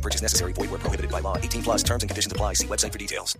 No 0.00 0.02
purchase 0.02 0.22
necessary. 0.22 0.54
Void 0.54 0.80
prohibited 0.80 1.10
by 1.10 1.20
law. 1.20 1.36
18 1.36 1.62
plus 1.62 1.84
terms 1.84 2.02
and 2.02 2.08
conditions 2.08 2.32
apply. 2.32 2.54
See 2.54 2.66
website 2.66 2.92
for 2.92 2.98
details. 2.98 3.38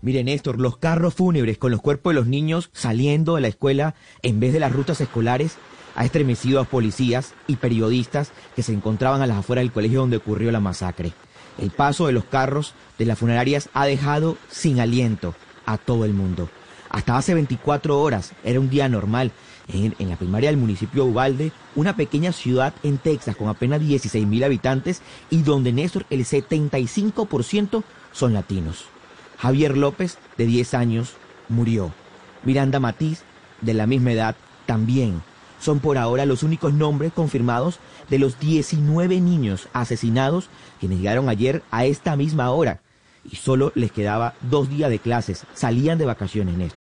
Mire, 0.00 0.24
Néstor, 0.24 0.58
los 0.58 0.78
carros 0.78 1.14
fúnebres 1.14 1.58
con 1.58 1.70
los 1.70 1.80
cuerpos 1.80 2.12
de 2.12 2.20
los 2.20 2.26
niños 2.26 2.70
saliendo 2.72 3.36
de 3.36 3.42
la 3.42 3.48
escuela 3.48 3.94
en 4.22 4.40
vez 4.40 4.52
de 4.52 4.58
las 4.60 4.72
rutas 4.72 5.00
escolares 5.00 5.58
ha 5.94 6.04
estremecido 6.04 6.58
a 6.58 6.64
policías 6.64 7.34
y 7.46 7.56
periodistas 7.56 8.32
que 8.56 8.62
se 8.62 8.72
encontraban 8.72 9.22
a 9.22 9.26
las 9.26 9.36
afueras 9.36 9.62
del 9.62 9.72
colegio 9.72 10.00
donde 10.00 10.16
ocurrió 10.16 10.50
la 10.50 10.58
masacre. 10.58 11.12
El 11.58 11.70
paso 11.70 12.06
de 12.06 12.12
los 12.12 12.24
carros 12.24 12.74
de 12.98 13.04
las 13.04 13.18
funerarias 13.18 13.68
ha 13.74 13.84
dejado 13.84 14.38
sin 14.50 14.80
aliento 14.80 15.34
a 15.66 15.76
todo 15.76 16.04
el 16.04 16.14
mundo. 16.14 16.48
Hasta 16.92 17.16
hace 17.16 17.32
24 17.32 17.98
horas 17.98 18.32
era 18.44 18.60
un 18.60 18.68
día 18.68 18.86
normal 18.86 19.32
en, 19.72 19.94
en 19.98 20.10
la 20.10 20.16
primaria 20.16 20.50
del 20.50 20.58
municipio 20.58 21.04
de 21.04 21.10
Ubalde, 21.10 21.52
una 21.74 21.96
pequeña 21.96 22.32
ciudad 22.32 22.74
en 22.82 22.98
Texas 22.98 23.34
con 23.34 23.48
apenas 23.48 23.80
16 23.80 24.26
mil 24.26 24.44
habitantes 24.44 25.00
y 25.30 25.40
donde 25.42 25.72
Néstor 25.72 26.04
el 26.10 26.26
75% 26.26 27.82
son 28.12 28.34
latinos. 28.34 28.84
Javier 29.38 29.76
López, 29.78 30.18
de 30.36 30.44
10 30.44 30.74
años, 30.74 31.14
murió. 31.48 31.94
Miranda 32.44 32.78
Matiz, 32.78 33.22
de 33.62 33.72
la 33.72 33.86
misma 33.86 34.12
edad, 34.12 34.36
también. 34.66 35.22
Son 35.60 35.80
por 35.80 35.96
ahora 35.96 36.26
los 36.26 36.42
únicos 36.42 36.74
nombres 36.74 37.12
confirmados 37.14 37.78
de 38.10 38.18
los 38.18 38.38
19 38.38 39.18
niños 39.22 39.68
asesinados 39.72 40.50
quienes 40.78 40.98
llegaron 40.98 41.30
ayer 41.30 41.62
a 41.70 41.86
esta 41.86 42.16
misma 42.16 42.50
hora. 42.50 42.82
Y 43.24 43.36
solo 43.36 43.72
les 43.74 43.92
quedaba 43.92 44.34
dos 44.42 44.68
días 44.68 44.90
de 44.90 44.98
clases. 44.98 45.46
Salían 45.54 45.96
de 45.96 46.04
vacaciones, 46.04 46.54
Néstor. 46.54 46.81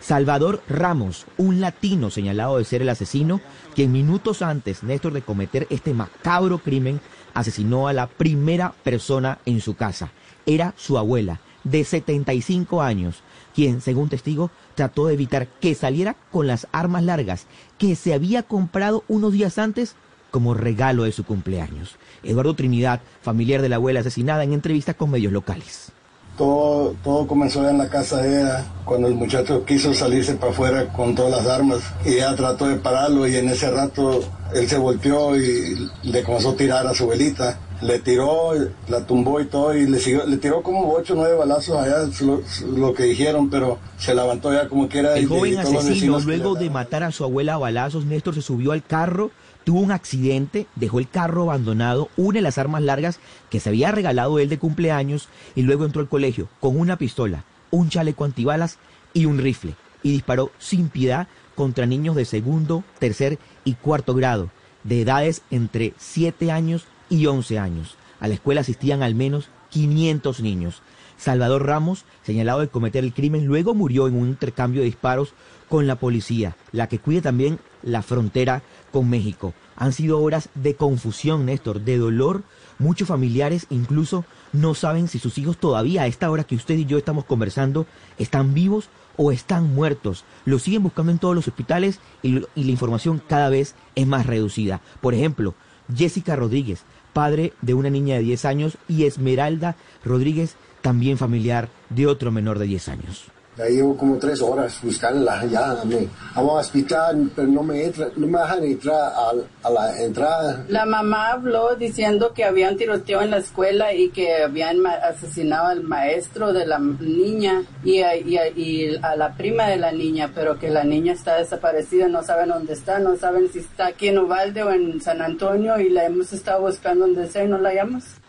Salvador 0.00 0.62
Ramos, 0.68 1.26
un 1.36 1.60
latino 1.60 2.10
señalado 2.10 2.56
de 2.56 2.64
ser 2.64 2.82
el 2.82 2.88
asesino, 2.88 3.40
quien 3.74 3.92
minutos 3.92 4.40
antes, 4.42 4.82
Néstor, 4.82 5.12
de 5.12 5.22
cometer 5.22 5.66
este 5.70 5.92
macabro 5.92 6.58
crimen, 6.58 7.00
asesinó 7.34 7.86
a 7.86 7.92
la 7.92 8.06
primera 8.06 8.72
persona 8.82 9.38
en 9.44 9.60
su 9.60 9.74
casa. 9.74 10.10
Era 10.46 10.74
su 10.76 10.96
abuela, 10.96 11.40
de 11.64 11.84
75 11.84 12.80
años, 12.80 13.22
quien, 13.54 13.82
según 13.82 14.08
testigo, 14.08 14.50
trató 14.74 15.06
de 15.06 15.14
evitar 15.14 15.48
que 15.48 15.74
saliera 15.74 16.16
con 16.32 16.46
las 16.46 16.66
armas 16.72 17.04
largas 17.04 17.46
que 17.78 17.94
se 17.94 18.14
había 18.14 18.42
comprado 18.42 19.04
unos 19.06 19.32
días 19.32 19.58
antes 19.58 19.96
como 20.30 20.54
regalo 20.54 21.04
de 21.04 21.12
su 21.12 21.24
cumpleaños. 21.24 21.96
Eduardo 22.22 22.54
Trinidad, 22.54 23.00
familiar 23.20 23.60
de 23.60 23.68
la 23.68 23.76
abuela 23.76 24.00
asesinada, 24.00 24.44
en 24.44 24.54
entrevista 24.54 24.94
con 24.94 25.10
medios 25.10 25.32
locales. 25.32 25.92
Todo, 26.40 27.26
comenzó 27.26 27.68
en 27.68 27.76
la 27.76 27.90
casa 27.90 28.22
de 28.22 28.40
ella, 28.40 28.64
cuando 28.86 29.08
el 29.08 29.14
muchacho 29.14 29.62
quiso 29.66 29.92
salirse 29.92 30.32
para 30.36 30.52
afuera 30.52 30.88
con 30.90 31.14
todas 31.14 31.32
las 31.32 31.46
armas 31.46 31.80
y 32.02 32.14
ella 32.14 32.34
trató 32.34 32.66
de 32.66 32.76
pararlo 32.76 33.28
y 33.28 33.36
en 33.36 33.50
ese 33.50 33.70
rato 33.70 34.22
él 34.54 34.66
se 34.66 34.78
volteó 34.78 35.36
y 35.36 35.90
le 36.02 36.22
comenzó 36.22 36.52
a 36.52 36.56
tirar 36.56 36.86
a 36.86 36.94
su 36.94 37.06
velita. 37.06 37.58
Le 37.82 37.98
tiró, 37.98 38.52
la 38.88 39.06
tumbó 39.06 39.40
y 39.40 39.46
todo 39.46 39.74
y 39.74 39.86
le, 39.86 39.98
siguió, 39.98 40.26
le 40.26 40.36
tiró 40.36 40.62
como 40.62 40.92
ocho 40.92 41.14
o 41.14 41.16
nueve 41.16 41.34
balazos 41.34 41.76
allá, 41.78 42.08
lo, 42.20 42.42
lo, 42.76 42.92
que 42.92 43.04
dijeron, 43.04 43.48
pero 43.48 43.78
se 43.98 44.14
levantó 44.14 44.52
ya 44.52 44.68
como 44.68 44.88
que 44.88 44.98
era... 44.98 45.16
El 45.16 45.26
joven 45.26 45.58
asesino, 45.58 46.20
luego 46.20 46.54
de 46.54 46.68
matar 46.68 47.02
a 47.02 47.10
su 47.10 47.24
abuela 47.24 47.54
a 47.54 47.58
balazos, 47.58 48.04
Néstor 48.04 48.34
se 48.34 48.42
subió 48.42 48.72
al 48.72 48.84
carro 48.84 49.30
tuvo 49.64 49.80
un 49.80 49.92
accidente, 49.92 50.66
dejó 50.74 50.98
el 50.98 51.08
carro 51.08 51.42
abandonado, 51.42 52.08
une 52.16 52.38
de 52.38 52.42
las 52.42 52.58
armas 52.58 52.82
largas 52.82 53.20
que 53.50 53.60
se 53.60 53.68
había 53.68 53.92
regalado 53.92 54.38
él 54.38 54.48
de 54.48 54.58
cumpleaños 54.58 55.28
y 55.54 55.62
luego 55.62 55.84
entró 55.84 56.00
al 56.00 56.08
colegio 56.08 56.48
con 56.60 56.78
una 56.78 56.96
pistola, 56.96 57.44
un 57.70 57.88
chaleco 57.88 58.24
antibalas 58.24 58.78
y 59.12 59.26
un 59.26 59.38
rifle 59.38 59.74
y 60.02 60.12
disparó 60.12 60.50
sin 60.58 60.88
piedad 60.88 61.28
contra 61.54 61.86
niños 61.86 62.16
de 62.16 62.24
segundo, 62.24 62.84
tercer 62.98 63.38
y 63.64 63.74
cuarto 63.74 64.14
grado, 64.14 64.50
de 64.82 65.02
edades 65.02 65.42
entre 65.50 65.92
7 65.98 66.50
años 66.50 66.84
y 66.84 66.99
11 67.10 67.58
años. 67.58 67.96
A 68.20 68.28
la 68.28 68.34
escuela 68.34 68.60
asistían 68.60 69.02
al 69.02 69.14
menos 69.14 69.48
500 69.70 70.40
niños. 70.40 70.82
Salvador 71.16 71.66
Ramos, 71.66 72.04
señalado 72.22 72.60
de 72.60 72.68
cometer 72.68 73.04
el 73.04 73.12
crimen, 73.12 73.46
luego 73.46 73.74
murió 73.74 74.08
en 74.08 74.14
un 74.14 74.28
intercambio 74.28 74.80
de 74.80 74.86
disparos 74.86 75.34
con 75.68 75.86
la 75.86 75.96
policía, 75.96 76.56
la 76.72 76.88
que 76.88 76.98
cuida 76.98 77.20
también 77.20 77.58
la 77.82 78.02
frontera 78.02 78.62
con 78.90 79.08
México. 79.08 79.54
Han 79.76 79.92
sido 79.92 80.20
horas 80.20 80.48
de 80.54 80.74
confusión, 80.74 81.46
Néstor, 81.46 81.82
de 81.82 81.98
dolor. 81.98 82.42
Muchos 82.78 83.08
familiares 83.08 83.66
incluso 83.70 84.24
no 84.52 84.74
saben 84.74 85.08
si 85.08 85.18
sus 85.18 85.38
hijos 85.38 85.58
todavía 85.58 86.02
a 86.02 86.06
esta 86.06 86.30
hora 86.30 86.44
que 86.44 86.56
usted 86.56 86.74
y 86.76 86.86
yo 86.86 86.98
estamos 86.98 87.24
conversando 87.24 87.86
están 88.18 88.54
vivos 88.54 88.88
o 89.16 89.30
están 89.30 89.74
muertos. 89.74 90.24
Los 90.44 90.62
siguen 90.62 90.82
buscando 90.82 91.12
en 91.12 91.18
todos 91.18 91.34
los 91.34 91.46
hospitales 91.46 92.00
y, 92.22 92.38
y 92.54 92.64
la 92.64 92.70
información 92.70 93.22
cada 93.26 93.48
vez 93.48 93.74
es 93.94 94.06
más 94.06 94.26
reducida. 94.26 94.80
Por 95.00 95.14
ejemplo, 95.14 95.54
Jessica 95.94 96.36
Rodríguez, 96.36 96.84
padre 97.12 97.52
de 97.62 97.74
una 97.74 97.90
niña 97.90 98.16
de 98.16 98.22
10 98.22 98.44
años, 98.44 98.78
y 98.88 99.04
Esmeralda 99.04 99.76
Rodríguez, 100.04 100.56
también 100.82 101.18
familiar 101.18 101.68
de 101.90 102.06
otro 102.06 102.30
menor 102.30 102.58
de 102.58 102.66
10 102.66 102.88
años. 102.88 103.24
Ya 103.56 103.66
llevo 103.66 103.96
como 103.96 104.16
tres 104.16 104.40
horas 104.40 104.78
buscándola, 104.82 105.44
ya 105.46 105.76
me 105.84 106.08
al 106.34 106.46
hospital, 106.48 107.30
pero 107.34 107.48
no 107.48 107.62
me, 107.62 107.84
entra, 107.84 108.08
no 108.16 108.26
me 108.28 108.38
dejan 108.38 108.64
entrar 108.64 108.94
a, 108.94 109.32
a, 109.62 109.70
la 109.70 110.00
entrada. 110.00 110.64
La 110.68 110.86
mamá 110.86 111.32
habló 111.32 111.74
diciendo 111.74 112.32
que 112.32 112.44
había 112.44 112.70
un 112.70 112.76
tiroteo 112.76 113.20
en 113.22 113.32
la 113.32 113.38
escuela 113.38 113.92
y 113.92 114.10
que 114.10 114.44
habían 114.44 114.86
asesinado 114.86 115.66
al 115.66 115.82
maestro 115.82 116.52
de 116.52 116.64
la 116.64 116.78
niña 116.78 117.64
y 117.82 118.02
a, 118.02 118.16
y, 118.16 118.38
a, 118.38 118.48
y 118.48 118.96
a, 119.02 119.16
la 119.16 119.34
prima 119.34 119.66
de 119.66 119.78
la 119.78 119.90
niña, 119.90 120.30
pero 120.32 120.58
que 120.58 120.70
la 120.70 120.84
niña 120.84 121.12
está 121.12 121.36
desaparecida, 121.36 122.08
no 122.08 122.22
saben 122.22 122.50
dónde 122.50 122.74
está, 122.74 123.00
no 123.00 123.16
saben 123.16 123.50
si 123.52 123.58
está 123.58 123.88
aquí 123.88 124.08
en 124.08 124.18
Uvalde 124.20 124.62
o 124.62 124.70
en 124.70 125.00
San 125.00 125.20
Antonio 125.20 125.78
y 125.80 125.88
la 125.88 126.04
hemos 126.04 126.32
estado 126.32 126.60
buscando 126.62 127.06
donde 127.06 127.26
sea 127.26 127.44
y 127.44 127.48
no 127.48 127.58
la 127.58 127.70
hallamos. 127.70 128.19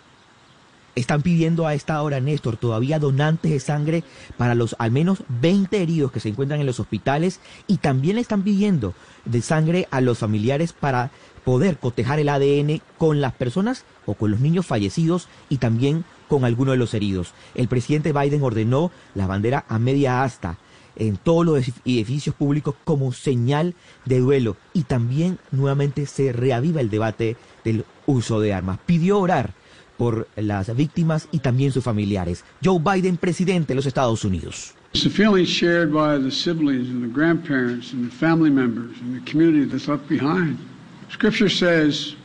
Están 0.94 1.22
pidiendo 1.22 1.68
a 1.68 1.74
esta 1.74 2.02
hora, 2.02 2.19
Néstor, 2.19 2.57
todavía 2.57 3.00
donantes 3.00 3.52
de 3.52 3.59
sangre 3.62 4.03
para 4.38 4.56
los 4.56 4.75
al 4.78 4.91
menos 4.91 5.24
20 5.41 5.81
heridos 5.81 6.12
que 6.12 6.19
se 6.19 6.29
encuentran 6.29 6.59
en 6.59 6.66
los 6.66 6.81
hospitales 6.81 7.40
y 7.66 7.78
también 7.78 8.18
están 8.18 8.44
pidiendo 8.44 8.94
de 9.24 9.41
sangre 9.41 9.88
a 9.91 10.02
los 10.02 10.18
familiares 10.18 10.74
para 10.74 11.12
poder 11.46 11.78
cotejar 11.78 12.19
el 12.19 12.28
ADN 12.28 12.81
con 12.97 13.22
las 13.22 13.34
personas 13.34 13.85
o 14.06 14.16
con 14.16 14.31
los 14.31 14.41
niños 14.41 14.66
fallecidos 14.66 15.29
y 15.47 15.57
también 15.57 16.03
con 16.28 16.44
algunos 16.44 16.74
de 16.74 16.78
los 16.78 16.94
heridos. 16.94 17.34
El 17.56 17.69
presidente 17.69 18.12
Biden 18.12 18.44
ordenó 18.44 18.91
la 19.16 19.28
bandera 19.28 19.66
a 19.70 19.79
media 19.79 20.23
asta 20.23 20.58
en 20.97 21.16
todos 21.16 21.46
los 21.46 21.67
edificios 21.85 22.35
públicos 22.35 22.76
como 22.84 23.14
señal 23.14 23.76
de 24.03 24.20
duelo 24.20 24.58
y 24.73 24.84
también 24.84 25.40
nuevamente 25.52 26.05
se 26.05 26.34
reaviva 26.34 26.82
el 26.82 26.90
debate 26.90 27.37
del 27.64 27.85
uso 28.05 28.41
de 28.41 28.53
armas. 28.53 28.79
Pidió 28.85 29.20
orar 29.20 29.53
por 30.01 30.27
las 30.35 30.75
víctimas 30.75 31.27
y 31.31 31.37
también 31.37 31.71
sus 31.71 31.83
familiares. 31.83 32.43
Joe 32.65 32.79
Biden, 32.79 33.17
presidente 33.17 33.67
de 33.67 33.75
los 33.75 33.85
Estados 33.85 34.25
Unidos. 34.25 34.73
It's 34.95 35.05
a 35.05 35.11
feeling 35.11 35.45
shared 35.45 35.93
by 35.93 36.17
the 36.17 36.31
siblings 36.31 36.89
and 36.89 37.03
the 37.03 37.07
grandparents 37.07 37.93
and 37.93 38.09
the 38.09 38.15
family 38.17 38.49
members 38.49 38.99
and 38.99 39.13
the 39.13 39.31
community 39.31 39.63
that's 39.63 39.87
left 39.87 40.09
behind. 40.09 40.57
Scripture 41.11 41.49
says, 41.49 42.15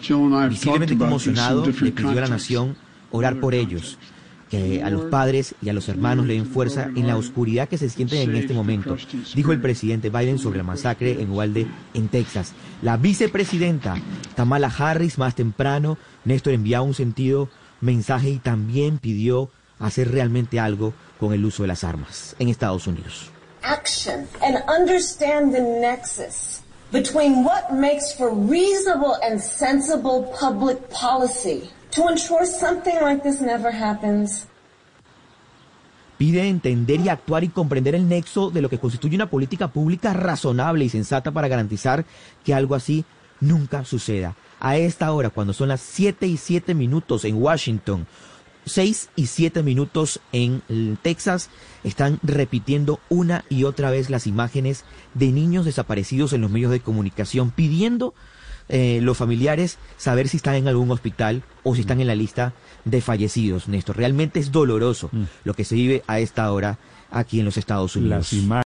Joe 0.00 0.26
and 0.26 0.32
I 0.32 0.42
have 0.44 0.62
talked 0.62 0.92
about 0.92 1.10
this 1.10 1.26
in 1.26 1.34
different 1.64 1.96
pidió 1.96 2.10
a 2.10 2.20
la 2.20 2.28
nación 2.28 2.76
orar 3.10 3.40
por 3.40 3.52
ellos, 3.52 3.98
que 4.50 4.82
a 4.82 4.90
los 4.90 5.06
padres 5.06 5.54
y 5.62 5.68
a 5.68 5.72
los 5.72 5.88
hermanos 5.88 6.26
le 6.26 6.34
den 6.34 6.46
fuerza 6.46 6.90
en 6.94 7.06
la 7.06 7.16
oscuridad 7.16 7.68
que 7.68 7.78
se 7.78 7.88
sienten 7.88 8.30
en 8.30 8.36
este 8.36 8.54
momento, 8.54 8.96
dijo 9.34 9.52
el 9.52 9.60
presidente 9.60 10.10
Biden 10.10 10.38
sobre 10.38 10.58
la 10.58 10.64
masacre 10.64 11.20
en 11.20 11.30
Uvalde, 11.30 11.66
en 11.94 12.08
Texas. 12.08 12.52
La 12.82 12.96
vicepresidenta 12.96 13.96
Kamala 14.36 14.68
Harris 14.68 15.18
más 15.18 15.34
temprano 15.34 15.98
Néstor 16.24 16.52
enviaba 16.52 16.84
un 16.84 16.94
sentido 16.94 17.48
mensaje 17.80 18.30
y 18.30 18.38
también 18.38 18.98
pidió 18.98 19.50
hacer 19.78 20.10
realmente 20.10 20.58
algo 20.58 20.92
con 21.18 21.32
el 21.32 21.44
uso 21.44 21.62
de 21.62 21.68
las 21.68 21.84
armas 21.84 22.34
en 22.38 22.48
Estados 22.48 22.86
Unidos. 22.86 23.30
Action 23.62 24.26
and 24.42 24.62
understand 24.68 25.52
the 25.52 25.60
nexus 25.60 26.62
between 26.92 27.44
what 27.44 27.72
makes 27.72 28.12
for 28.12 28.30
reasonable 28.30 29.16
and 29.22 29.40
sensible 29.40 30.32
public 30.38 30.78
policy 30.90 31.70
to 31.98 32.08
ensure 32.08 32.46
something 32.46 32.94
like 33.02 33.22
this 33.22 33.40
never 33.40 33.72
happens. 33.72 34.46
Pide 36.16 36.48
entender 36.48 37.00
y 37.00 37.08
actuar 37.08 37.44
y 37.44 37.48
comprender 37.48 37.94
el 37.94 38.08
nexo 38.08 38.50
de 38.50 38.60
lo 38.60 38.68
que 38.68 38.78
constituye 38.78 39.14
una 39.14 39.30
política 39.30 39.68
pública 39.68 40.12
razonable 40.12 40.84
y 40.84 40.88
sensata 40.88 41.30
para 41.30 41.48
garantizar 41.48 42.04
que 42.44 42.54
algo 42.54 42.74
así 42.74 43.04
nunca 43.40 43.84
suceda. 43.84 44.34
A 44.58 44.76
esta 44.76 45.12
hora, 45.12 45.30
cuando 45.30 45.52
son 45.52 45.68
las 45.68 45.80
7 45.80 46.26
y 46.26 46.36
7 46.36 46.74
minutos 46.74 47.24
en 47.24 47.40
Washington, 47.40 48.06
6 48.66 49.10
y 49.14 49.26
7 49.26 49.62
minutos 49.62 50.20
en 50.32 50.62
Texas, 51.02 51.50
están 51.84 52.18
repitiendo 52.24 52.98
una 53.08 53.44
y 53.48 53.62
otra 53.62 53.90
vez 53.90 54.10
las 54.10 54.26
imágenes 54.26 54.84
de 55.14 55.28
niños 55.28 55.64
desaparecidos 55.64 56.32
en 56.32 56.40
los 56.40 56.50
medios 56.50 56.72
de 56.72 56.80
comunicación, 56.80 57.52
pidiendo 57.52 58.12
eh, 58.68 59.00
los 59.02 59.16
familiares 59.16 59.78
saber 59.96 60.28
si 60.28 60.36
están 60.36 60.54
en 60.54 60.68
algún 60.68 60.90
hospital 60.90 61.42
o 61.62 61.74
si 61.74 61.82
están 61.82 62.00
en 62.00 62.06
la 62.06 62.14
lista 62.14 62.52
de 62.84 63.00
fallecidos, 63.00 63.68
Néstor. 63.68 63.96
Realmente 63.96 64.40
es 64.40 64.52
doloroso 64.52 65.10
mm. 65.12 65.24
lo 65.44 65.54
que 65.54 65.64
se 65.64 65.74
vive 65.74 66.02
a 66.06 66.20
esta 66.20 66.50
hora 66.52 66.78
aquí 67.10 67.38
en 67.38 67.46
los 67.46 67.56
Estados 67.56 67.96
Unidos. 67.96 68.34